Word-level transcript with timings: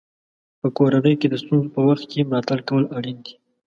په 0.59 0.67
کورنۍ 0.77 1.13
کې 1.19 1.27
د 1.29 1.35
ستونزو 1.43 1.73
په 1.75 1.81
وخت 1.87 2.03
کې 2.11 2.27
ملاتړ 2.29 2.59
کول 2.67 2.83
اړین 2.97 3.17
دي. 3.25 3.33